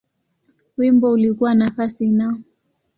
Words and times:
Wimbo 0.77 1.11
ulikuwa 1.11 1.55
nafasi 1.55 2.11
Na. 2.11 2.39